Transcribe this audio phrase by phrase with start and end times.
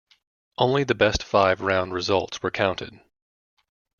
[0.57, 3.01] Only the best five round results were counted.